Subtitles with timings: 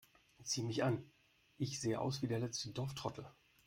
[0.41, 1.07] Sieh mich an,
[1.59, 3.29] ich sehe aus wie der letzte Dorftrottel!